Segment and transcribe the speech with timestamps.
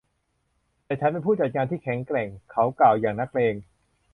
[0.85, 3.55] แต่ฉันเป็นผู้จัดงานที่แข็งแกร่ง เขากล่าวอย่างนักเลง